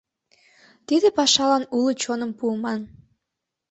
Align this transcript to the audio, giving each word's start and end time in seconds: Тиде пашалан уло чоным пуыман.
Тиде 0.87 1.07
пашалан 1.17 1.63
уло 1.77 1.91
чоным 2.01 2.31
пуыман. 2.39 2.81